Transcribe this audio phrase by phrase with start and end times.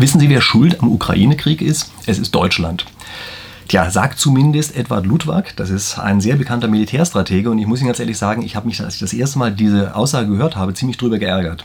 [0.00, 1.90] Wissen Sie, wer schuld am Ukraine-Krieg ist?
[2.06, 2.86] Es ist Deutschland.
[3.66, 7.88] Tja, sagt zumindest Edward Ludwig, das ist ein sehr bekannter Militärstratege und ich muss Ihnen
[7.88, 10.72] ganz ehrlich sagen, ich habe mich, als ich das erste Mal diese Aussage gehört habe,
[10.72, 11.64] ziemlich drüber geärgert.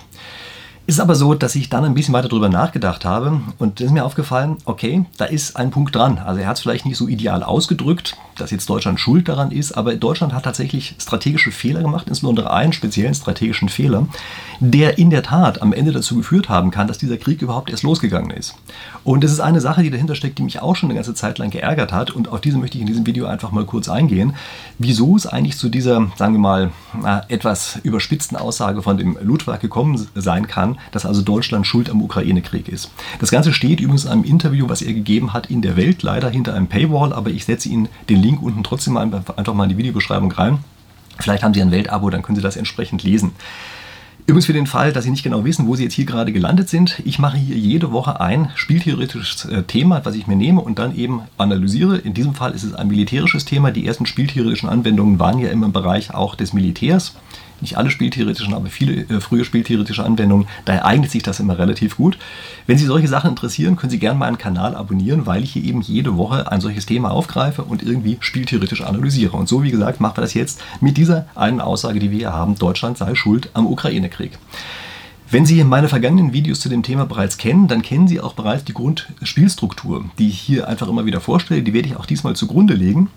[0.86, 3.94] Ist aber so, dass ich dann ein bisschen weiter darüber nachgedacht habe und es ist
[3.94, 6.18] mir aufgefallen, okay, da ist ein Punkt dran.
[6.18, 9.72] Also er hat es vielleicht nicht so ideal ausgedrückt, dass jetzt Deutschland schuld daran ist,
[9.72, 14.08] aber Deutschland hat tatsächlich strategische Fehler gemacht, insbesondere einen speziellen strategischen Fehler,
[14.60, 17.84] der in der Tat am Ende dazu geführt haben kann, dass dieser Krieg überhaupt erst
[17.84, 18.56] losgegangen ist.
[19.06, 21.38] Und das ist eine Sache, die dahinter steckt, die mich auch schon eine ganze Zeit
[21.38, 24.36] lang geärgert hat und auf diese möchte ich in diesem Video einfach mal kurz eingehen,
[24.80, 26.72] wieso es eigentlich zu dieser, sagen wir mal,
[27.30, 32.68] etwas überspitzten Aussage von dem Ludwig gekommen sein kann, dass also Deutschland schuld am Ukraine-Krieg
[32.68, 32.92] ist.
[33.20, 36.30] Das Ganze steht übrigens in einem Interview, was er gegeben hat in der Welt, leider
[36.30, 39.70] hinter einem Paywall, aber ich setze Ihnen den Link unten trotzdem mal einfach mal in
[39.70, 40.60] die Videobeschreibung rein.
[41.20, 43.32] Vielleicht haben Sie ein Weltabo, dann können Sie das entsprechend lesen.
[44.26, 46.70] Übrigens für den Fall, dass Sie nicht genau wissen, wo Sie jetzt hier gerade gelandet
[46.70, 50.80] sind, ich mache hier jede Woche ein spieltheoretisches äh, Thema, was ich mir nehme und
[50.80, 51.98] dann eben analysiere.
[51.98, 53.72] In diesem Fall ist es ein militärisches Thema.
[53.72, 57.16] Die ersten spieltheoretischen Anwendungen waren ja immer im Bereich auch des Militärs
[57.64, 60.48] nicht alle spieltheoretischen, aber viele äh, frühe spieltheoretische Anwendungen.
[60.66, 62.18] Daher eignet sich das immer relativ gut.
[62.68, 65.82] Wenn Sie solche Sachen interessieren, können Sie gerne meinen Kanal abonnieren, weil ich hier eben
[65.82, 69.36] jede Woche ein solches Thema aufgreife und irgendwie spieltheoretisch analysiere.
[69.36, 72.34] Und so, wie gesagt, machen wir das jetzt mit dieser einen Aussage, die wir hier
[72.34, 74.38] haben, Deutschland sei schuld am Ukraine-Krieg.
[75.34, 78.66] Wenn Sie meine vergangenen Videos zu dem Thema bereits kennen, dann kennen Sie auch bereits
[78.66, 81.64] die Grundspielstruktur, die ich hier einfach immer wieder vorstelle.
[81.64, 83.10] Die werde ich auch diesmal zugrunde legen.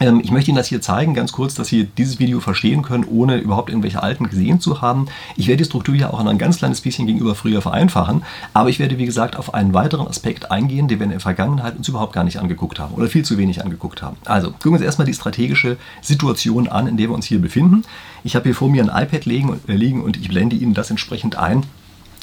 [0.00, 3.04] Ähm, ich möchte Ihnen das hier zeigen, ganz kurz, dass Sie dieses Video verstehen können,
[3.04, 5.06] ohne überhaupt irgendwelche alten gesehen zu haben.
[5.36, 8.70] Ich werde die Struktur hier auch noch ein ganz kleines bisschen gegenüber früher vereinfachen, aber
[8.70, 11.86] ich werde, wie gesagt, auf einen weiteren Aspekt eingehen, den wir in der Vergangenheit uns
[11.86, 14.16] überhaupt gar nicht angeguckt haben oder viel zu wenig angeguckt haben.
[14.24, 17.82] Also, gucken wir uns erstmal die strategische Situation an, in der wir uns hier befinden.
[18.24, 21.36] Ich habe hier vor mir ein iPad äh, liegen und ich blende Ihnen das entsprechend
[21.36, 21.64] ein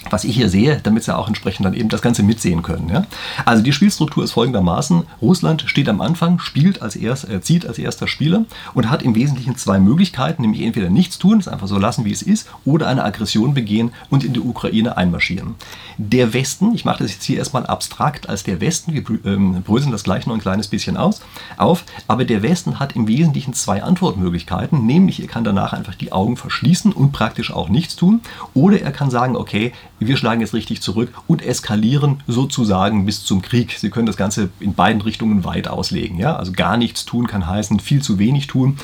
[0.10, 2.90] was ich hier sehe, damit Sie auch entsprechend dann eben das Ganze mitsehen können.
[2.90, 3.06] Ja?
[3.46, 5.04] Also die Spielstruktur ist folgendermaßen.
[5.22, 9.16] Russland steht am Anfang, spielt als erst, äh, zieht als erster Spieler und hat im
[9.16, 12.88] Wesentlichen zwei Möglichkeiten, nämlich entweder nichts tun, es einfach so lassen, wie es ist, oder
[12.88, 15.56] eine Aggression begehen und in die Ukraine einmarschieren.
[15.98, 19.92] Der Westen, ich mache das jetzt hier erstmal abstrakt als der Westen, wir ähm, bröseln
[19.92, 21.22] das gleich noch ein kleines bisschen aus,
[21.58, 26.12] auf, aber der Westen hat im Wesentlichen zwei Antwortmöglichkeiten, nämlich er kann danach einfach die
[26.12, 28.22] Augen verschließen und praktisch auch nichts tun,
[28.54, 33.42] oder er kann sagen, okay, wir schlagen jetzt richtig zurück und eskalieren sozusagen bis zum
[33.42, 33.76] Krieg.
[33.78, 36.20] Sie können das Ganze in beiden Richtungen weit auslegen.
[36.20, 36.36] Ja?
[36.36, 38.78] Also gar nichts tun kann heißen viel zu wenig tun.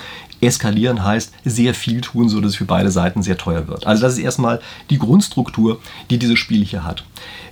[0.45, 3.85] Eskalieren heißt sehr viel tun, sodass es für beide Seiten sehr teuer wird.
[3.87, 4.59] Also das ist erstmal
[4.89, 7.03] die Grundstruktur, die dieses Spiel hier hat.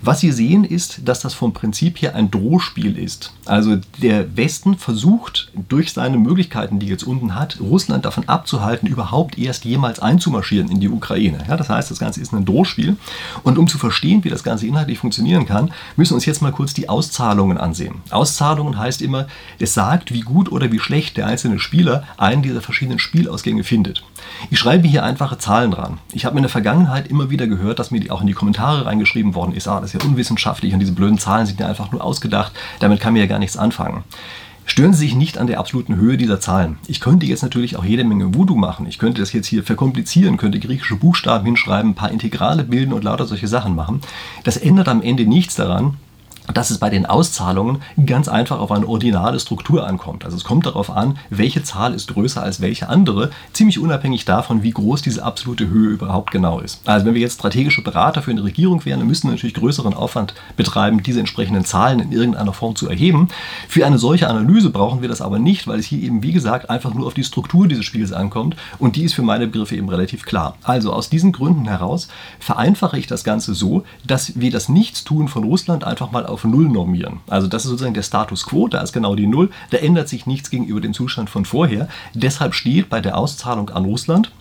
[0.01, 3.33] Was Sie sehen ist, dass das vom Prinzip her ein Drohspiel ist.
[3.45, 9.37] Also der Westen versucht durch seine Möglichkeiten, die jetzt unten hat, Russland davon abzuhalten, überhaupt
[9.37, 11.43] erst jemals einzumarschieren in die Ukraine.
[11.47, 12.97] Ja, das heißt, das Ganze ist ein Drohspiel.
[13.43, 16.51] Und um zu verstehen, wie das Ganze inhaltlich funktionieren kann, müssen wir uns jetzt mal
[16.51, 18.01] kurz die Auszahlungen ansehen.
[18.09, 19.27] Auszahlungen heißt immer,
[19.59, 23.63] es sagt, wie gut oder wie schlecht der einzelne Spieler einen dieser verschiedenen verschiedenen Spielausgänge
[23.63, 24.03] findet.
[24.49, 25.99] Ich schreibe hier einfache Zahlen dran.
[26.13, 29.35] Ich habe in der Vergangenheit immer wieder gehört, dass mir auch in die Kommentare reingeschrieben
[29.35, 32.03] worden ist, ah, das ist ja unwissenschaftlich und diese blöden Zahlen sind ja einfach nur
[32.03, 34.03] ausgedacht, damit kann mir ja gar nichts anfangen.
[34.65, 36.79] Stören Sie sich nicht an der absoluten Höhe dieser Zahlen.
[36.87, 38.87] Ich könnte jetzt natürlich auch jede Menge Voodoo machen.
[38.87, 43.03] Ich könnte das jetzt hier verkomplizieren, könnte griechische Buchstaben hinschreiben, ein paar Integrale bilden und
[43.03, 44.01] lauter solche Sachen machen.
[44.43, 45.97] Das ändert am Ende nichts daran,
[46.53, 50.25] dass es bei den Auszahlungen ganz einfach auf eine ordinale Struktur ankommt.
[50.25, 54.63] Also es kommt darauf an, welche Zahl ist größer als welche andere, ziemlich unabhängig davon,
[54.63, 56.81] wie groß diese absolute Höhe überhaupt genau ist.
[56.85, 59.93] Also wenn wir jetzt strategische Berater für eine Regierung wären, dann müssten wir natürlich größeren
[59.93, 63.29] Aufwand betreiben, diese entsprechenden Zahlen in irgendeiner Form zu erheben.
[63.67, 66.69] Für eine solche Analyse brauchen wir das aber nicht, weil es hier eben, wie gesagt,
[66.69, 69.89] einfach nur auf die Struktur dieses Spiels ankommt und die ist für meine Begriffe eben
[69.89, 70.55] relativ klar.
[70.63, 72.07] Also aus diesen Gründen heraus
[72.39, 76.69] vereinfache ich das Ganze so, dass wir das Nichtstun von Russland einfach mal auf Null
[76.69, 77.19] normieren.
[77.27, 80.25] Also das ist sozusagen der Status quo, da ist genau die Null, da ändert sich
[80.25, 81.87] nichts gegenüber dem Zustand von vorher.
[82.13, 84.31] Deshalb steht bei der Auszahlung an Russland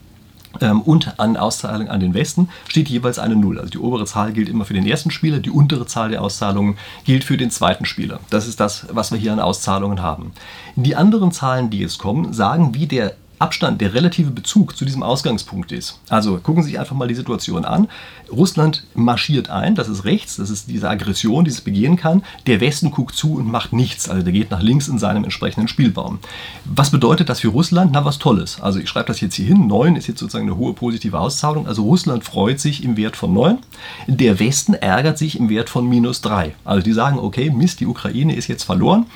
[0.61, 3.59] ähm, und an Auszahlung an den Westen steht jeweils eine Null.
[3.59, 6.77] Also die obere Zahl gilt immer für den ersten Spieler, die untere Zahl der Auszahlungen
[7.05, 8.21] gilt für den zweiten Spieler.
[8.31, 10.33] Das ist das, was wir hier an Auszahlungen haben.
[10.77, 15.03] Die anderen Zahlen, die jetzt kommen, sagen, wie der Abstand, der relative Bezug zu diesem
[15.03, 15.99] Ausgangspunkt ist.
[16.11, 17.89] Also gucken Sie sich einfach mal die Situation an.
[18.31, 22.23] Russland marschiert ein, das ist rechts, das ist diese Aggression, die es begehen kann.
[22.47, 25.69] Der Westen guckt zu und macht nichts, also der geht nach links in seinem entsprechenden
[25.69, 26.19] Spielbaum.
[26.67, 27.93] Was bedeutet das für Russland?
[27.95, 28.61] Na, was Tolles.
[28.61, 29.67] Also ich schreibe das jetzt hier hin.
[29.67, 31.67] 9 ist jetzt sozusagen eine hohe positive Auszahlung.
[31.67, 33.59] Also Russland freut sich im Wert von 9.
[34.07, 36.55] Der Westen ärgert sich im Wert von minus 3.
[36.65, 39.07] Also die sagen, okay, Mist, die Ukraine ist jetzt verloren.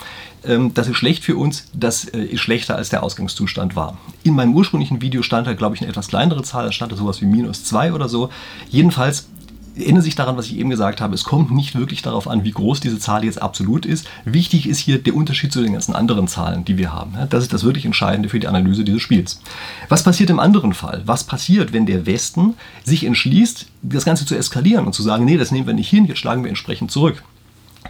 [0.46, 3.98] Ähm, das ist schlecht für uns, das äh, ist schlechter als der Ausgangszustand war.
[4.22, 6.96] In meinem ursprünglichen Video stand da, glaube ich, eine etwas kleinere Zahl, da stand da
[6.96, 8.30] sowas wie minus 2 oder so.
[8.70, 9.28] Jedenfalls
[9.76, 11.14] erinnern sich daran, was ich eben gesagt habe.
[11.14, 14.06] Es kommt nicht wirklich darauf an, wie groß diese Zahl jetzt absolut ist.
[14.24, 17.14] Wichtig ist hier der Unterschied zu den ganzen anderen Zahlen, die wir haben.
[17.30, 19.40] Das ist das wirklich Entscheidende für die Analyse dieses Spiels.
[19.88, 21.02] Was passiert im anderen Fall?
[21.06, 22.54] Was passiert, wenn der Westen
[22.84, 26.06] sich entschließt, das Ganze zu eskalieren und zu sagen, nee, das nehmen wir nicht hin,
[26.06, 27.22] jetzt schlagen wir entsprechend zurück?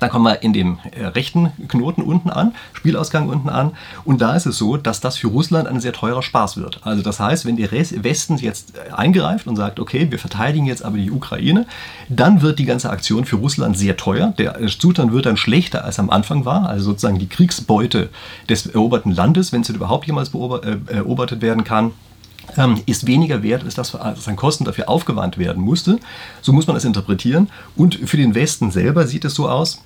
[0.01, 3.73] Dann kommen wir in dem äh, rechten Knoten unten an, Spielausgang unten an.
[4.05, 6.81] Und da ist es so, dass das für Russland ein sehr teurer Spaß wird.
[6.83, 10.85] Also das heißt, wenn der Westen jetzt äh, eingreift und sagt, okay, wir verteidigen jetzt
[10.85, 11.67] aber die Ukraine,
[12.09, 14.35] dann wird die ganze Aktion für Russland sehr teuer.
[14.37, 16.69] Der äh, Zustand wird dann schlechter als am Anfang war.
[16.69, 18.11] Also sozusagen die Kriegsbeute
[18.49, 21.93] des eroberten Landes, wenn es überhaupt jemals beobachtet werden kann,
[22.57, 25.99] ähm, ist weniger wert, als das, als an Kosten dafür aufgewandt werden musste.
[26.43, 27.49] So muss man es interpretieren.
[27.77, 29.83] Und für den Westen selber sieht es so aus,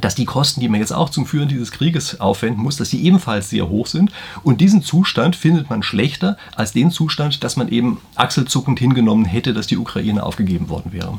[0.00, 3.04] dass die Kosten, die man jetzt auch zum Führen dieses Krieges aufwenden muss, dass die
[3.04, 4.10] ebenfalls sehr hoch sind.
[4.42, 9.52] Und diesen Zustand findet man schlechter als den Zustand, dass man eben achselzuckend hingenommen hätte,
[9.52, 11.18] dass die Ukraine aufgegeben worden wäre.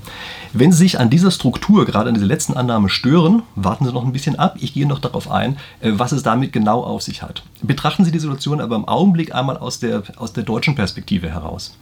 [0.53, 4.05] Wenn Sie sich an dieser Struktur, gerade an dieser letzten Annahme stören, warten Sie noch
[4.05, 4.57] ein bisschen ab.
[4.59, 7.43] Ich gehe noch darauf ein, äh, was es damit genau auf sich hat.
[7.61, 11.75] Betrachten Sie die Situation aber im Augenblick einmal aus der, aus der deutschen Perspektive heraus.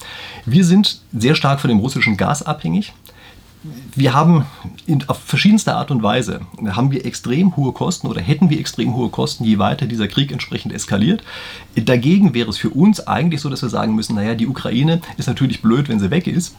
[0.46, 2.94] Wir sind sehr stark von dem russischen Gas abhängig
[3.96, 4.46] wir haben
[4.88, 6.42] in, auf verschiedenste Art und Weise
[6.72, 10.32] haben wir extrem hohe Kosten oder hätten wir extrem hohe Kosten, je weiter dieser Krieg
[10.32, 11.24] entsprechend eskaliert.
[11.76, 15.28] Dagegen wäre es für uns eigentlich so, dass wir sagen müssen, naja, die Ukraine ist
[15.28, 16.56] natürlich blöd, wenn sie weg ist.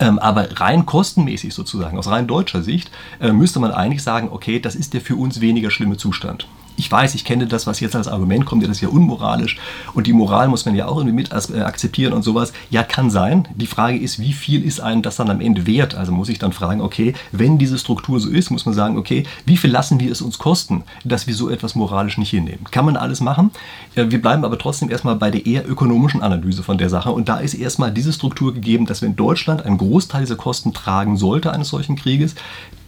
[0.00, 2.90] Ähm, aber rein kostenmäßig sozusagen, aus rein deutscher Sicht,
[3.20, 6.90] äh, müsste man eigentlich sagen, okay, das ist der für uns weniger schlimme Zustand ich
[6.90, 9.58] weiß, ich kenne das, was jetzt als Argument kommt, ja, das ist ja unmoralisch
[9.94, 12.52] und die Moral muss man ja auch irgendwie mit äh, akzeptieren und sowas.
[12.70, 13.48] Ja, kann sein.
[13.54, 15.94] Die Frage ist, wie viel ist einem das dann am Ende wert?
[15.94, 19.24] Also muss ich dann fragen, okay, wenn diese Struktur so ist, muss man sagen, okay,
[19.46, 22.64] wie viel lassen wir es uns kosten, dass wir so etwas moralisch nicht hinnehmen?
[22.70, 23.50] Kann man alles machen?
[23.94, 27.38] Wir bleiben aber trotzdem erstmal bei der eher ökonomischen Analyse von der Sache und da
[27.38, 31.68] ist erstmal diese Struktur gegeben, dass wenn Deutschland einen Großteil dieser Kosten tragen sollte eines
[31.68, 32.34] solchen Krieges,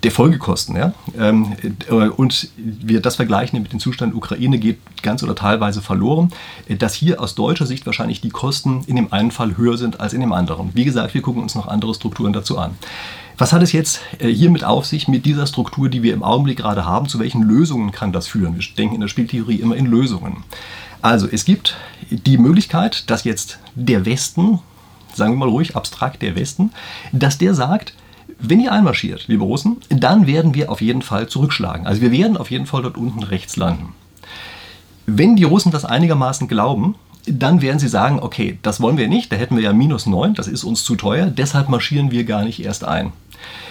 [0.07, 0.77] der Folgekosten.
[0.77, 0.93] Ja?
[1.19, 1.57] Ähm,
[1.91, 6.31] äh, und wir das vergleichen mit dem Zustand Ukraine geht ganz oder teilweise verloren,
[6.69, 9.99] äh, dass hier aus deutscher Sicht wahrscheinlich die Kosten in dem einen Fall höher sind
[9.99, 10.71] als in dem anderen.
[10.75, 12.79] Wie gesagt, wir gucken uns noch andere Strukturen dazu an.
[13.37, 16.59] Was hat es jetzt äh, hiermit auf sich, mit dieser Struktur, die wir im Augenblick
[16.59, 17.09] gerade haben?
[17.09, 18.55] Zu welchen Lösungen kann das führen?
[18.55, 20.45] Wir denken in der Spieltheorie immer in Lösungen.
[21.03, 21.77] Also es gibt
[22.11, 24.61] die Möglichkeit, dass jetzt der Westen,
[25.15, 26.71] sagen wir mal ruhig abstrakt der Westen,
[27.11, 27.93] dass der sagt,
[28.39, 31.87] wenn ihr einmarschiert, liebe Russen, dann werden wir auf jeden Fall zurückschlagen.
[31.87, 33.95] Also wir werden auf jeden Fall dort unten rechts landen.
[35.07, 36.97] Wenn die Russen das einigermaßen glauben,
[37.27, 40.35] dann werden sie sagen, okay, das wollen wir nicht, da hätten wir ja minus 9,
[40.35, 43.13] das ist uns zu teuer, deshalb marschieren wir gar nicht erst ein.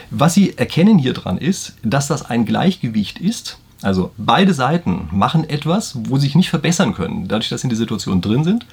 [0.09, 5.47] Was sie erkennen hier dran ist, dass das ein Gleichgewicht ist also beide Seiten machen
[5.47, 8.65] etwas, wo sie sich nicht verbessern können, dadurch, dass sie in der Situation drin sind.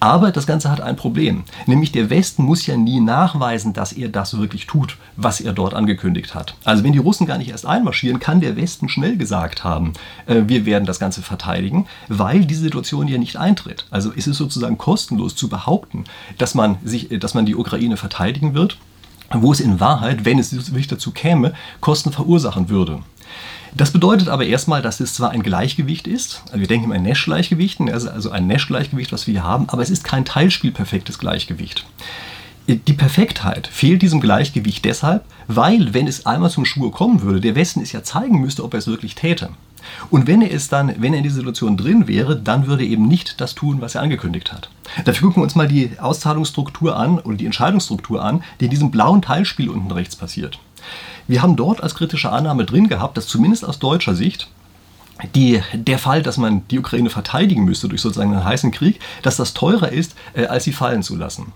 [0.00, 1.44] Aber das Ganze hat ein Problem.
[1.66, 5.74] Nämlich der Westen muss ja nie nachweisen, dass er das wirklich tut, was er dort
[5.74, 6.54] angekündigt hat.
[6.64, 9.92] Also wenn die Russen gar nicht erst einmarschieren, kann der Westen schnell gesagt haben,
[10.26, 13.86] äh, wir werden das Ganze verteidigen, weil diese Situation ja nicht eintritt.
[13.90, 16.04] Also ist es sozusagen kostenlos zu behaupten,
[16.36, 18.76] dass man, sich, dass man die Ukraine verteidigen wird,
[19.30, 23.00] wo es in Wahrheit, wenn es wirklich dazu käme, Kosten verursachen würde.
[23.78, 27.04] Das bedeutet aber erstmal, dass es zwar ein Gleichgewicht ist, also wir denken immer in
[27.04, 31.86] Nash-Gleichgewichten, also ein Nash-Gleichgewicht, was wir hier haben, aber es ist kein teilspielperfektes Gleichgewicht.
[32.66, 37.54] Die Perfektheit fehlt diesem Gleichgewicht deshalb, weil, wenn es einmal zum Schwur kommen würde, der
[37.54, 39.50] Westen es ja zeigen müsste, ob er es wirklich täte.
[40.10, 42.90] Und wenn er es dann, wenn er in dieser Situation drin wäre, dann würde er
[42.90, 44.70] eben nicht das tun, was er angekündigt hat.
[45.04, 48.90] Dafür gucken wir uns mal die Auszahlungsstruktur an oder die Entscheidungsstruktur an, die in diesem
[48.90, 50.58] blauen Teilspiel unten rechts passiert.
[51.28, 54.48] Wir haben dort als kritische Annahme drin gehabt, dass zumindest aus deutscher Sicht
[55.34, 59.36] die, der Fall, dass man die Ukraine verteidigen müsste durch sozusagen einen heißen Krieg, dass
[59.36, 61.52] das teurer ist, äh, als sie fallen zu lassen.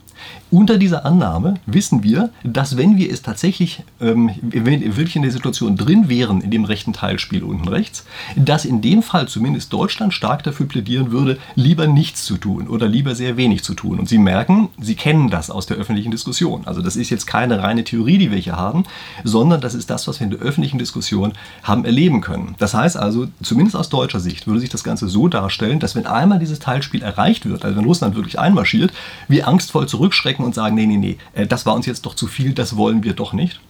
[0.51, 5.77] Unter dieser Annahme wissen wir, dass wenn wir es tatsächlich, ähm, wirklich in der Situation
[5.77, 8.05] drin wären, in dem rechten Teilspiel unten rechts,
[8.37, 12.87] dass in dem Fall zumindest Deutschland stark dafür plädieren würde, lieber nichts zu tun oder
[12.87, 13.99] lieber sehr wenig zu tun.
[13.99, 16.67] Und Sie merken, Sie kennen das aus der öffentlichen Diskussion.
[16.67, 18.85] Also das ist jetzt keine reine Theorie, die wir hier haben,
[19.25, 22.55] sondern das ist das, was wir in der öffentlichen Diskussion haben erleben können.
[22.59, 26.07] Das heißt also, zumindest aus deutscher Sicht würde sich das Ganze so darstellen, dass wenn
[26.07, 28.93] einmal dieses Teilspiel erreicht wird, also wenn Russland wirklich einmarschiert,
[29.29, 32.27] wir angstvoll zurückschrecken und sagen, nee, nee, nee, äh, das war uns jetzt doch zu
[32.27, 33.61] viel, das wollen wir doch nicht.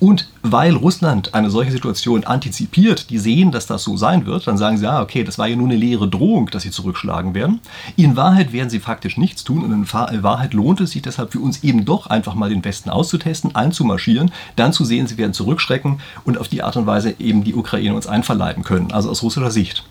[0.00, 4.58] Und weil Russland eine solche Situation antizipiert, die sehen, dass das so sein wird, dann
[4.58, 7.60] sagen sie, ja, okay, das war ja nur eine leere Drohung, dass sie zurückschlagen werden.
[7.96, 11.40] In Wahrheit werden sie faktisch nichts tun und in Wahrheit lohnt es sich deshalb für
[11.40, 16.00] uns eben doch einfach mal den Westen auszutesten, einzumarschieren, dann zu sehen, sie werden zurückschrecken
[16.24, 19.50] und auf die Art und Weise eben die Ukraine uns einverleiben können, also aus russischer
[19.50, 19.84] Sicht.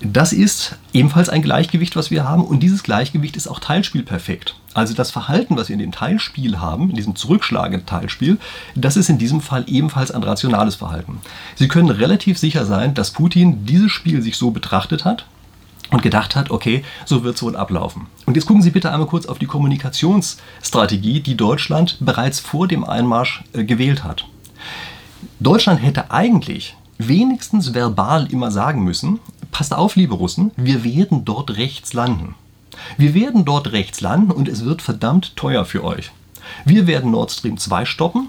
[0.00, 4.54] Das ist ebenfalls ein Gleichgewicht, was wir haben und dieses Gleichgewicht ist auch teilspielperfekt.
[4.74, 8.36] Also das Verhalten, was wir in dem Teilspiel haben, in diesem zurückschlagenden Teilspiel,
[8.74, 11.20] das ist in diesem Fall ebenfalls ein rationales Verhalten.
[11.54, 15.24] Sie können relativ sicher sein, dass Putin dieses Spiel sich so betrachtet hat,
[15.90, 18.06] und gedacht hat, okay, so wird es wohl ablaufen.
[18.26, 22.84] Und jetzt gucken Sie bitte einmal kurz auf die Kommunikationsstrategie, die Deutschland bereits vor dem
[22.84, 24.26] Einmarsch äh, gewählt hat.
[25.38, 29.20] Deutschland hätte eigentlich wenigstens verbal immer sagen müssen,
[29.56, 32.34] passt auf, liebe Russen, wir werden dort rechts landen.
[32.98, 36.10] Wir werden dort rechts landen und es wird verdammt teuer für euch.
[36.66, 38.28] Wir werden Nord Stream 2 stoppen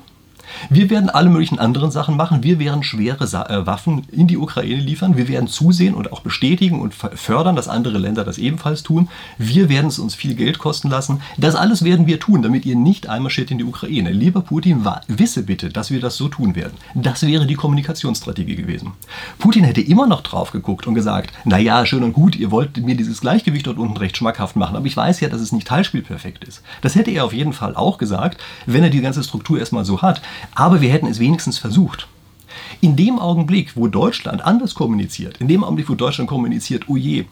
[0.69, 2.43] wir werden alle möglichen anderen Sachen machen.
[2.43, 5.17] Wir werden schwere Sa äh, Waffen in die Ukraine liefern.
[5.17, 9.09] Wir werden zusehen und auch bestätigen und fördern, dass andere Länder das ebenfalls tun.
[9.37, 11.21] Wir werden es uns viel Geld kosten lassen.
[11.37, 14.11] Das alles werden wir tun, damit ihr nicht einmarschiert in die Ukraine.
[14.11, 16.73] Lieber Putin, wisse bitte, dass wir das so tun werden.
[16.95, 18.93] Das wäre die Kommunikationsstrategie gewesen.
[19.39, 22.95] Putin hätte immer noch drauf geguckt und gesagt, naja, schön und gut, ihr wollt mir
[22.95, 26.43] dieses Gleichgewicht dort unten recht schmackhaft machen, aber ich weiß ja, dass es nicht teilspielperfekt
[26.43, 26.61] ist.
[26.81, 30.01] Das hätte er auf jeden Fall auch gesagt, wenn er die ganze Struktur erstmal so
[30.01, 30.21] hat.
[30.55, 32.07] Aber wir hätten es wenigstens versucht.
[32.81, 37.25] In dem Augenblick, wo Deutschland anders kommuniziert, in dem Augenblick, wo Deutschland kommuniziert, oh je,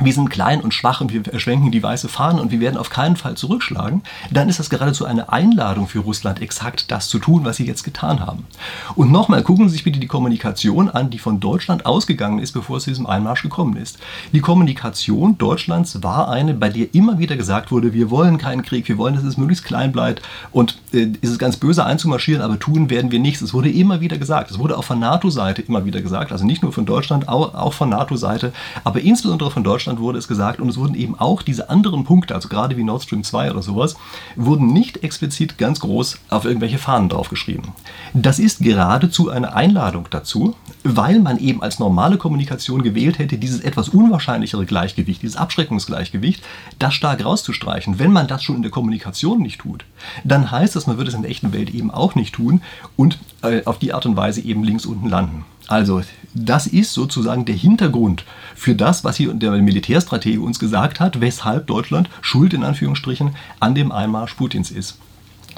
[0.00, 2.88] wir sind klein und schwach und wir schwenken die weiße Fahne und wir werden auf
[2.88, 7.44] keinen Fall zurückschlagen, dann ist das geradezu eine Einladung für Russland, exakt das zu tun,
[7.44, 8.46] was sie jetzt getan haben.
[8.94, 12.76] Und nochmal, gucken Sie sich bitte die Kommunikation an, die von Deutschland ausgegangen ist, bevor
[12.76, 13.98] es zu diesem Einmarsch gekommen ist.
[14.32, 18.88] Die Kommunikation Deutschlands war eine, bei der immer wieder gesagt wurde, wir wollen keinen Krieg,
[18.88, 22.58] wir wollen, dass es möglichst klein bleibt und äh, ist es ganz böse einzumarschieren, aber
[22.58, 23.42] tun werden wir nichts.
[23.42, 24.50] Es wurde immer wieder gesagt.
[24.50, 27.72] Es wurde auch von NATO-Seite immer wieder gesagt, also nicht nur von Deutschland, auch, auch
[27.72, 28.52] von NATO-Seite,
[28.84, 32.04] aber insbesondere von Deutschland Deutschland wurde es gesagt und es wurden eben auch diese anderen
[32.04, 33.96] Punkte, also gerade wie Nord Stream 2 oder sowas,
[34.36, 37.68] wurden nicht explizit ganz groß auf irgendwelche Fahnen draufgeschrieben.
[38.12, 40.54] Das ist geradezu eine Einladung dazu,
[40.84, 46.42] weil man eben als normale Kommunikation gewählt hätte, dieses etwas unwahrscheinlichere Gleichgewicht, dieses Abschreckungsgleichgewicht,
[46.78, 47.98] das stark rauszustreichen.
[47.98, 49.86] Wenn man das schon in der Kommunikation nicht tut,
[50.22, 52.60] dann heißt das, man würde es in der echten Welt eben auch nicht tun
[52.96, 55.46] und äh, auf die Art und Weise eben links unten landen.
[55.68, 56.00] Also,
[56.34, 61.66] das ist sozusagen der Hintergrund für das, was hier der Militärstratege uns gesagt hat, weshalb
[61.66, 64.98] Deutschland schuld in Anführungsstrichen an dem Einmarsch Putins ist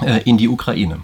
[0.01, 0.99] äh, in die Ukraine.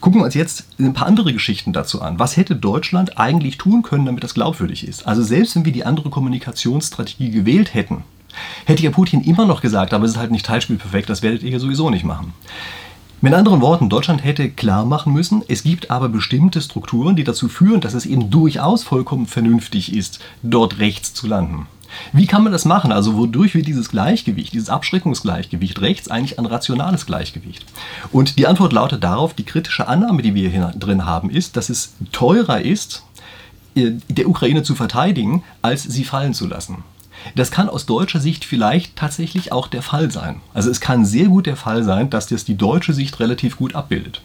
[0.00, 2.18] Gucken wir uns jetzt ein paar andere Geschichten dazu an.
[2.18, 5.06] Was hätte Deutschland eigentlich tun können, damit das glaubwürdig ist?
[5.06, 8.04] Also selbst wenn wir die andere Kommunikationsstrategie gewählt hätten,
[8.64, 11.50] hätte ja Putin immer noch gesagt, aber es ist halt nicht teilspielperfekt, das werdet ihr
[11.50, 12.32] ja sowieso nicht machen.
[13.22, 17.48] Mit anderen Worten, Deutschland hätte klar machen müssen, es gibt aber bestimmte Strukturen, die dazu
[17.48, 21.66] führen, dass es eben durchaus vollkommen vernünftig ist, dort rechts zu landen.
[22.12, 22.92] Wie kann man das machen?
[22.92, 27.64] Also wodurch wird dieses Gleichgewicht, dieses Abschreckungsgleichgewicht rechts eigentlich ein rationales Gleichgewicht?
[28.12, 31.70] Und die Antwort lautet darauf, die kritische Annahme, die wir hier drin haben, ist, dass
[31.70, 33.02] es teurer ist,
[33.76, 36.84] äh, der Ukraine zu verteidigen, als sie fallen zu lassen.
[37.34, 40.40] Das kann aus deutscher Sicht vielleicht tatsächlich auch der Fall sein.
[40.54, 43.74] Also es kann sehr gut der Fall sein, dass das die deutsche Sicht relativ gut
[43.74, 44.22] abbildet.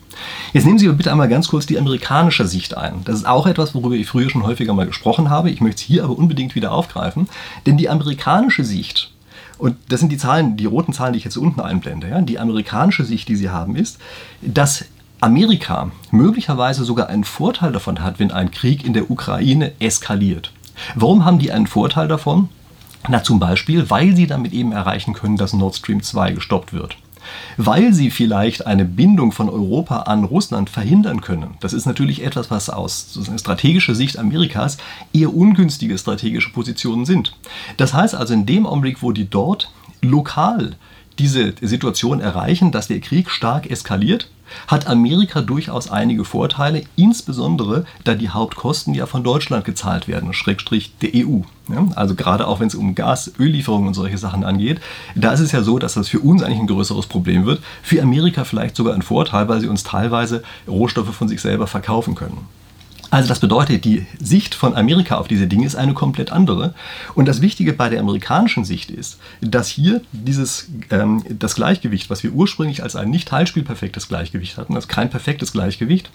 [0.53, 3.01] Jetzt nehmen Sie bitte einmal ganz kurz die amerikanische Sicht ein.
[3.05, 5.49] Das ist auch etwas, worüber ich früher schon häufiger mal gesprochen habe.
[5.49, 7.27] Ich möchte es hier aber unbedingt wieder aufgreifen.
[7.65, 9.11] Denn die amerikanische Sicht,
[9.57, 12.39] und das sind die Zahlen, die roten Zahlen, die ich jetzt unten einblende, ja, die
[12.39, 13.99] amerikanische Sicht, die Sie haben, ist,
[14.41, 14.85] dass
[15.21, 20.51] Amerika möglicherweise sogar einen Vorteil davon hat, wenn ein Krieg in der Ukraine eskaliert.
[20.95, 22.49] Warum haben die einen Vorteil davon?
[23.07, 26.97] Na, zum Beispiel, weil sie damit eben erreichen können, dass Nord Stream 2 gestoppt wird.
[27.57, 31.55] Weil sie vielleicht eine Bindung von Europa an Russland verhindern können.
[31.59, 34.77] Das ist natürlich etwas, was aus strategischer Sicht Amerikas
[35.13, 37.35] eher ungünstige strategische Positionen sind.
[37.77, 40.75] Das heißt also, in dem Augenblick, wo die dort lokal
[41.19, 44.29] diese Situation erreichen, dass der Krieg stark eskaliert,
[44.67, 50.93] hat Amerika durchaus einige Vorteile, insbesondere da die Hauptkosten ja von Deutschland gezahlt werden, Schrägstrich
[51.01, 51.41] der EU.
[51.95, 54.81] Also gerade auch wenn es um Gas, Öllieferungen und solche Sachen angeht,
[55.15, 58.01] da ist es ja so, dass das für uns eigentlich ein größeres Problem wird, für
[58.01, 62.47] Amerika vielleicht sogar ein Vorteil, weil sie uns teilweise Rohstoffe von sich selber verkaufen können.
[63.11, 66.73] Also das bedeutet, die Sicht von Amerika auf diese Dinge ist eine komplett andere.
[67.13, 72.23] Und das Wichtige bei der amerikanischen Sicht ist, dass hier dieses, ähm, das Gleichgewicht, was
[72.23, 76.09] wir ursprünglich als ein nicht teilspielperfektes Gleichgewicht hatten, also kein perfektes Gleichgewicht,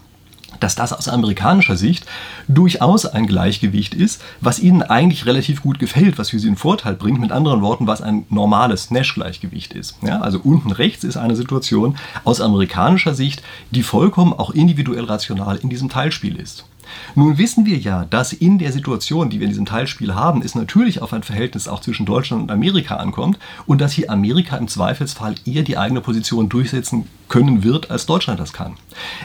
[0.58, 2.06] dass das aus amerikanischer Sicht
[2.48, 6.94] durchaus ein Gleichgewicht ist, was ihnen eigentlich relativ gut gefällt, was für sie einen Vorteil
[6.94, 7.20] bringt.
[7.20, 9.98] Mit anderen Worten, was ein normales Nash-Gleichgewicht ist.
[10.00, 15.58] Ja, also unten rechts ist eine Situation aus amerikanischer Sicht, die vollkommen auch individuell rational
[15.58, 16.64] in diesem Teilspiel ist.
[17.14, 20.54] Nun wissen wir ja, dass in der Situation, die wir in diesem Teilspiel haben, es
[20.54, 24.68] natürlich auf ein Verhältnis auch zwischen Deutschland und Amerika ankommt und dass hier Amerika im
[24.68, 28.74] Zweifelsfall eher die eigene Position durchsetzen können wird, als Deutschland das kann.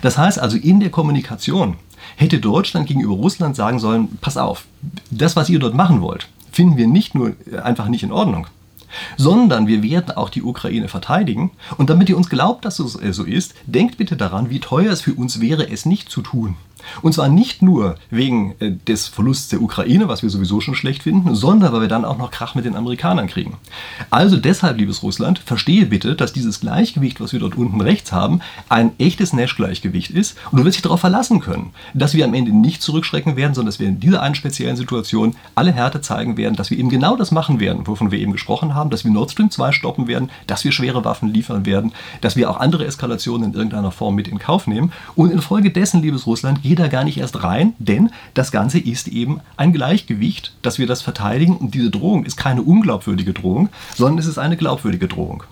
[0.01, 1.75] Das heißt also, in der Kommunikation
[2.15, 4.65] hätte Deutschland gegenüber Russland sagen sollen, pass auf,
[5.09, 8.47] das, was ihr dort machen wollt, finden wir nicht nur einfach nicht in Ordnung,
[9.17, 11.51] sondern wir werden auch die Ukraine verteidigen.
[11.77, 15.01] Und damit ihr uns glaubt, dass es so ist, denkt bitte daran, wie teuer es
[15.01, 16.55] für uns wäre, es nicht zu tun.
[17.01, 21.03] Und zwar nicht nur wegen äh, des Verlusts der Ukraine, was wir sowieso schon schlecht
[21.03, 23.57] finden, sondern weil wir dann auch noch Krach mit den Amerikanern kriegen.
[24.09, 28.41] Also deshalb, liebes Russland, verstehe bitte, dass dieses Gleichgewicht, was wir dort unten rechts haben,
[28.69, 30.37] ein echtes Nash-Gleichgewicht ist.
[30.51, 33.71] Und du wirst dich darauf verlassen können, dass wir am Ende nicht zurückschrecken werden, sondern
[33.71, 37.15] dass wir in dieser einen speziellen Situation alle Härte zeigen werden, dass wir eben genau
[37.15, 40.29] das machen werden, wovon wir eben gesprochen haben, dass wir Nord Stream 2 stoppen werden,
[40.47, 44.27] dass wir schwere Waffen liefern werden, dass wir auch andere Eskalationen in irgendeiner Form mit
[44.27, 44.91] in Kauf nehmen.
[45.15, 49.41] Und infolgedessen, liebes Russland, geht da gar nicht erst rein, denn das Ganze ist eben
[49.57, 54.27] ein Gleichgewicht, dass wir das verteidigen und diese Drohung ist keine unglaubwürdige Drohung, sondern es
[54.27, 55.43] ist eine glaubwürdige Drohung.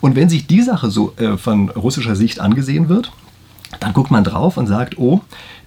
[0.00, 3.12] Und wenn sich die Sache so äh, von russischer Sicht angesehen wird,
[3.80, 5.20] dann guckt man drauf und sagt, oh,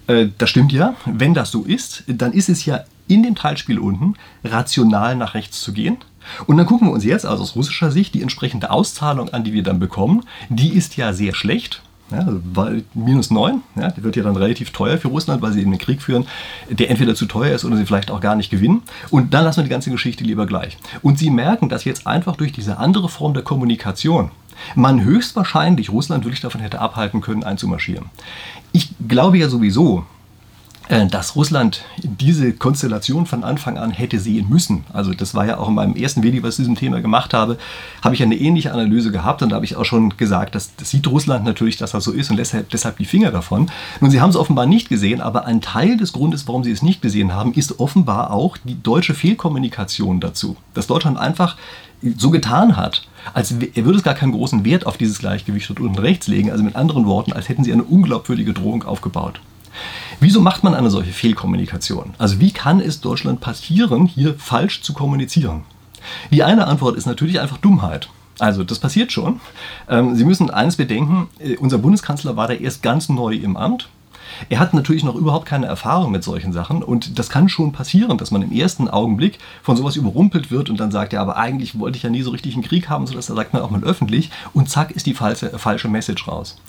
[0.06, 3.78] äh, das stimmt ja, wenn das so ist, dann ist es ja in dem Teilspiel
[3.78, 5.98] unten rational nach rechts zu gehen.
[6.46, 9.52] Und dann gucken wir uns jetzt also aus russischer Sicht die entsprechende Auszahlung an, die
[9.52, 10.24] wir dann bekommen.
[10.48, 11.82] Die ist ja sehr schlecht.
[12.10, 12.40] Ja, also
[12.92, 15.78] minus 9, ja, die wird ja dann relativ teuer für Russland, weil sie eben einen
[15.78, 16.26] Krieg führen,
[16.68, 18.82] der entweder zu teuer ist oder sie vielleicht auch gar nicht gewinnen.
[19.10, 20.76] Und dann lassen wir die ganze Geschichte lieber gleich.
[21.00, 24.30] Und sie merken, dass jetzt einfach durch diese andere Form der Kommunikation
[24.74, 28.10] man höchstwahrscheinlich Russland wirklich davon hätte abhalten können, einzumarschieren.
[28.72, 30.04] Ich glaube ja sowieso,
[31.10, 34.84] dass Russland diese Konstellation von Anfang an hätte sehen müssen.
[34.92, 37.32] Also das war ja auch in meinem ersten Video, was ich zu diesem Thema gemacht
[37.32, 37.56] habe,
[38.02, 40.90] habe ich eine ähnliche Analyse gehabt und da habe ich auch schon gesagt, dass das
[40.90, 43.70] sieht Russland natürlich, dass das so ist und deshalb, deshalb die Finger davon.
[44.00, 46.82] Nun, sie haben es offenbar nicht gesehen, aber ein Teil des Grundes, warum sie es
[46.82, 50.56] nicht gesehen haben, ist offenbar auch die deutsche Fehlkommunikation dazu.
[50.74, 51.56] Dass Deutschland einfach
[52.16, 55.98] so getan hat, als würde es gar keinen großen Wert auf dieses Gleichgewicht dort unten
[55.98, 56.50] rechts legen.
[56.50, 59.40] Also mit anderen Worten, als hätten sie eine unglaubwürdige Drohung aufgebaut.
[60.20, 62.14] Wieso macht man eine solche Fehlkommunikation?
[62.18, 65.62] Also wie kann es Deutschland passieren, hier falsch zu kommunizieren?
[66.30, 68.08] Die eine Antwort ist natürlich einfach Dummheit.
[68.38, 69.40] Also das passiert schon.
[69.88, 73.88] Ähm, Sie müssen eines bedenken, äh, unser Bundeskanzler war da erst ganz neu im Amt.
[74.48, 78.18] Er hat natürlich noch überhaupt keine Erfahrung mit solchen Sachen und das kann schon passieren,
[78.18, 81.78] dass man im ersten Augenblick von sowas überrumpelt wird und dann sagt, ja, aber eigentlich
[81.78, 83.82] wollte ich ja nie so richtig einen Krieg haben, so das sagt man auch mal
[83.84, 86.60] öffentlich und zack ist die falsche, falsche Message raus.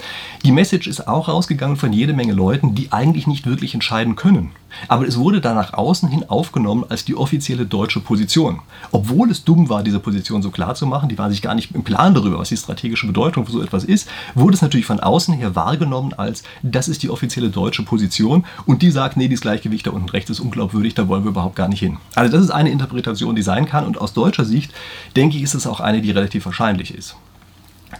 [0.43, 4.51] Die Message ist auch rausgegangen von jede Menge Leuten, die eigentlich nicht wirklich entscheiden können.
[4.87, 8.59] Aber es wurde dann nach außen hin aufgenommen als die offizielle deutsche Position.
[8.91, 11.73] Obwohl es dumm war, diese Position so klar zu machen, die waren sich gar nicht
[11.73, 14.99] im Plan darüber, was die strategische Bedeutung für so etwas ist, wurde es natürlich von
[14.99, 19.41] außen her wahrgenommen als, das ist die offizielle deutsche Position und die sagt, nee, dieses
[19.41, 21.97] Gleichgewicht da unten rechts ist unglaubwürdig, da wollen wir überhaupt gar nicht hin.
[22.15, 24.73] Also das ist eine Interpretation, die sein kann und aus deutscher Sicht,
[25.15, 27.15] denke ich, ist es auch eine, die relativ wahrscheinlich ist.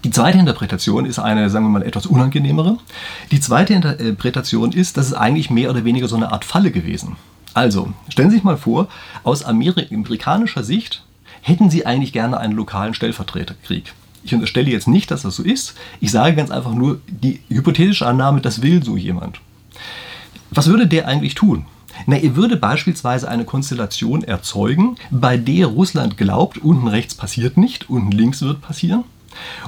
[0.03, 2.77] Die zweite Interpretation ist eine, sagen wir mal, etwas unangenehmere.
[3.31, 7.15] Die zweite Interpretation ist, dass es eigentlich mehr oder weniger so eine Art Falle gewesen.
[7.53, 8.87] Also, stellen Sie sich mal vor,
[9.23, 11.03] aus amerikanischer Sicht
[11.41, 13.93] hätten Sie eigentlich gerne einen lokalen Stellvertreterkrieg.
[14.23, 15.75] Ich unterstelle jetzt nicht, dass das so ist.
[15.99, 19.39] Ich sage ganz einfach nur die hypothetische Annahme, das will so jemand.
[20.51, 21.65] Was würde der eigentlich tun?
[22.07, 27.89] Na, er würde beispielsweise eine Konstellation erzeugen, bei der Russland glaubt, unten rechts passiert nicht,
[27.89, 29.03] unten links wird passieren.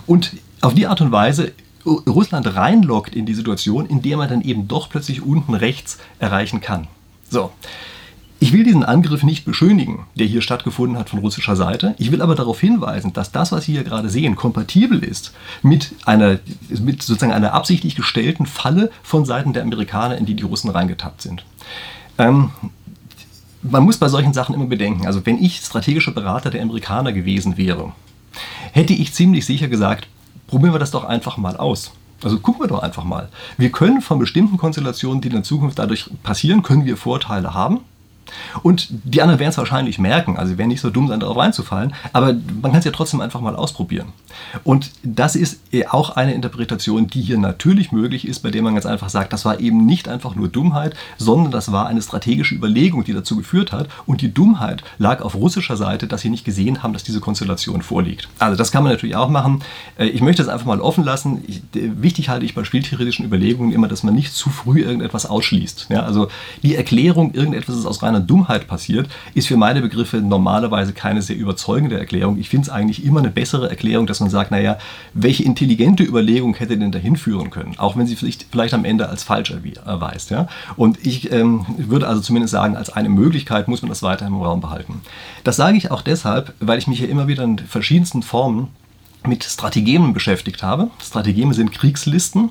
[0.05, 1.53] Und auf die Art und Weise
[1.85, 6.61] Russland reinlockt in die Situation, in der man dann eben doch plötzlich unten rechts erreichen
[6.61, 6.87] kann.
[7.29, 7.51] So.
[8.39, 11.95] Ich will diesen Angriff nicht beschönigen, der hier stattgefunden hat von russischer Seite.
[11.97, 15.93] Ich will aber darauf hinweisen, dass das, was Sie hier gerade sehen, kompatibel ist mit
[16.05, 20.69] einer, mit sozusagen einer absichtlich gestellten Falle von Seiten der Amerikaner, in die die Russen
[20.69, 21.45] reingetappt sind.
[22.17, 22.51] Ähm,
[23.61, 27.57] man muss bei solchen Sachen immer bedenken, also wenn ich strategischer Berater der Amerikaner gewesen
[27.57, 27.93] wäre,
[28.75, 30.07] hätte ich ziemlich sicher gesagt,
[30.47, 31.93] probieren wir das doch einfach mal aus.
[32.21, 33.29] Also gucken wir doch einfach mal.
[33.57, 37.79] Wir können von bestimmten Konstellationen, die in der Zukunft dadurch passieren, können wir Vorteile haben.
[38.63, 41.37] Und die anderen werden es wahrscheinlich merken, also sie werden nicht so dumm sein, darauf
[41.37, 44.07] reinzufallen, aber man kann es ja trotzdem einfach mal ausprobieren.
[44.63, 48.85] Und das ist auch eine Interpretation, die hier natürlich möglich ist, bei der man ganz
[48.85, 53.03] einfach sagt, das war eben nicht einfach nur Dummheit, sondern das war eine strategische Überlegung,
[53.03, 53.87] die dazu geführt hat.
[54.05, 57.81] Und die Dummheit lag auf russischer Seite, dass sie nicht gesehen haben, dass diese Konstellation
[57.81, 58.27] vorliegt.
[58.39, 59.63] Also das kann man natürlich auch machen.
[59.97, 61.43] Äh, ich möchte es einfach mal offen lassen.
[61.73, 65.87] Wichtig halte ich bei spieltheoretischen Überlegungen immer, dass man nicht zu früh irgendetwas ausschließt.
[65.89, 66.27] Ja, also
[66.63, 71.35] die Erklärung, irgendetwas ist aus reiner Dummheit passiert, ist für meine Begriffe normalerweise keine sehr
[71.35, 72.37] überzeugende Erklärung.
[72.37, 74.77] Ich finde es eigentlich immer eine bessere Erklärung, dass man sagt, naja,
[75.13, 79.09] welche intelligente Überlegung hätte denn dahin führen können, auch wenn sie vielleicht, vielleicht am Ende
[79.09, 79.53] als falsch
[79.85, 80.31] erweist.
[80.31, 80.47] Ja?
[80.75, 84.41] Und ich ähm, würde also zumindest sagen, als eine Möglichkeit muss man das weiter im
[84.41, 85.01] Raum behalten.
[85.43, 88.69] Das sage ich auch deshalb, weil ich mich ja immer wieder in verschiedensten Formen
[89.27, 90.89] mit Strategeme beschäftigt habe.
[91.01, 92.49] Strategeme sind Kriegslisten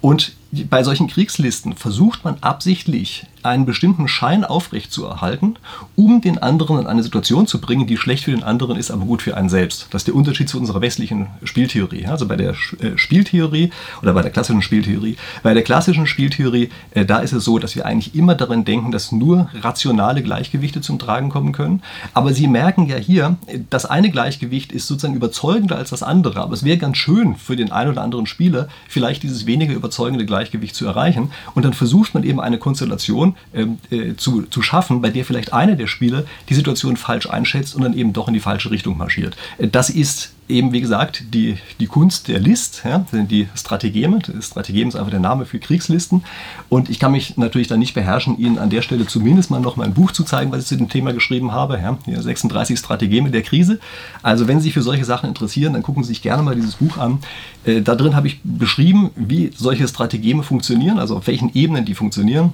[0.00, 0.34] Und
[0.70, 5.56] bei solchen Kriegslisten versucht man absichtlich einen bestimmten Schein aufrechtzuerhalten,
[5.96, 9.04] um den anderen in eine Situation zu bringen, die schlecht für den anderen ist, aber
[9.04, 9.88] gut für einen selbst.
[9.90, 12.06] Das ist der Unterschied zu unserer westlichen Spieltheorie.
[12.06, 15.16] Also bei der äh, Spieltheorie oder bei der klassischen Spieltheorie.
[15.42, 18.92] Bei der klassischen Spieltheorie, äh, da ist es so, dass wir eigentlich immer daran denken,
[18.92, 21.82] dass nur rationale Gleichgewichte zum Tragen kommen können.
[22.14, 23.36] Aber Sie merken ja hier,
[23.68, 26.40] das eine Gleichgewicht ist sozusagen überzeugender als das andere.
[26.40, 30.24] Aber es wäre ganz schön für den einen oder anderen Spieler, vielleicht dieses weniger überzeugende
[30.24, 30.43] Gleichgewicht
[30.74, 31.30] zu erreichen.
[31.54, 35.52] Und dann versucht man eben eine Konstellation, ähm, äh, zu, zu schaffen, bei der vielleicht
[35.52, 38.96] einer der Spieler die Situation falsch einschätzt und dann eben doch in die falsche Richtung
[38.96, 39.36] marschiert.
[39.58, 44.18] Äh, das ist eben, wie gesagt, die, die Kunst der List, ja, die Strategeme.
[44.40, 46.24] Strategem ist einfach der Name für Kriegslisten.
[46.68, 49.76] Und ich kann mich natürlich dann nicht beherrschen, Ihnen an der Stelle zumindest mal noch
[49.76, 51.78] mein Buch zu zeigen, was ich zu dem Thema geschrieben habe.
[52.06, 53.80] Ja, 36 Strategeme der Krise.
[54.22, 56.76] Also wenn Sie sich für solche Sachen interessieren, dann gucken Sie sich gerne mal dieses
[56.76, 57.18] Buch an.
[57.64, 61.94] Äh, da drin habe ich beschrieben, wie solche Strategeme funktionieren, also auf welchen Ebenen die
[61.94, 62.52] funktionieren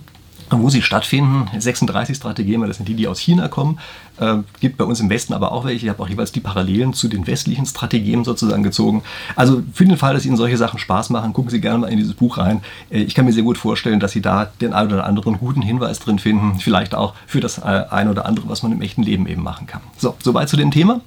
[0.59, 1.49] wo sie stattfinden.
[1.59, 3.79] 36 Strategeme, das sind die, die aus China kommen.
[4.19, 5.87] Äh, gibt bei uns im Westen aber auch welche.
[5.87, 9.03] Ich habe auch jeweils die Parallelen zu den westlichen Strategien sozusagen gezogen.
[9.37, 11.99] Also für den Fall, dass Ihnen solche Sachen Spaß machen, gucken Sie gerne mal in
[11.99, 12.63] dieses Buch rein.
[12.91, 15.63] Äh, ich kann mir sehr gut vorstellen, dass Sie da den einen oder anderen guten
[15.63, 16.59] Hinweis drin finden.
[16.59, 19.67] Vielleicht auch für das äh, eine oder andere, was man im echten Leben eben machen
[19.67, 19.81] kann.
[19.97, 21.01] So, soweit zu dem Thema.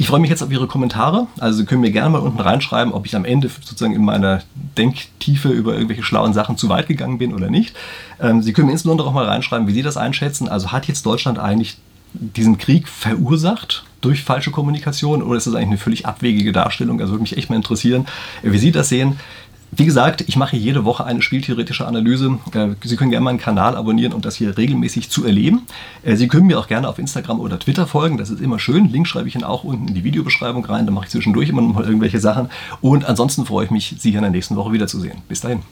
[0.00, 1.26] Ich freue mich jetzt auf Ihre Kommentare.
[1.40, 4.40] Also Sie können mir gerne mal unten reinschreiben, ob ich am Ende sozusagen in meiner
[4.78, 7.76] Denktiefe über irgendwelche schlauen Sachen zu weit gegangen bin oder nicht.
[8.18, 10.48] Ähm, Sie können mir insbesondere auch mal reinschreiben, wie Sie das einschätzen.
[10.48, 11.76] Also hat jetzt Deutschland eigentlich
[12.14, 16.98] diesen Krieg verursacht durch falsche Kommunikation oder ist das eigentlich eine völlig abwegige Darstellung?
[16.98, 18.06] Also würde mich echt mal interessieren,
[18.42, 19.18] wie Sie das sehen.
[19.72, 22.38] Wie gesagt, ich mache jede Woche eine spieltheoretische Analyse.
[22.52, 25.62] Äh, Sie können gerne meinen Kanal abonnieren, um das hier regelmäßig zu erleben.
[26.02, 28.90] Äh, Sie können mir auch gerne auf Instagram oder Twitter folgen, das ist immer schön.
[28.90, 31.62] Link schreibe ich Ihnen auch unten in die Videobeschreibung rein, da mache ich zwischendurch immer
[31.62, 32.50] noch mal irgendwelche Sachen.
[32.80, 35.18] Und ansonsten freue ich mich, Sie hier in der nächsten Woche wiederzusehen.
[35.28, 35.62] Bis dahin.